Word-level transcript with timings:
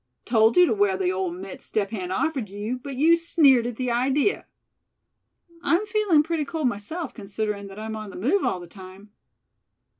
"Told 0.25 0.57
you 0.57 0.65
to 0.65 0.73
wear 0.73 0.97
the 0.97 1.11
old 1.11 1.35
mitts 1.35 1.63
Step 1.63 1.91
Hen 1.91 2.11
offered 2.11 2.49
you, 2.49 2.79
but 2.79 2.95
you 2.95 3.15
sneered 3.15 3.67
at 3.67 3.75
the 3.75 3.91
idea. 3.91 4.47
I'm 5.61 5.85
feeling 5.85 6.23
pretty 6.23 6.43
cold 6.43 6.67
myself, 6.67 7.13
considerin' 7.13 7.67
that 7.67 7.77
I'm 7.77 7.95
on 7.95 8.09
the 8.09 8.15
move 8.15 8.43
all 8.43 8.59
the 8.59 8.65
time. 8.65 9.11